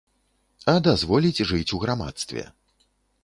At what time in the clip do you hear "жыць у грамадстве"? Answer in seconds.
1.51-2.47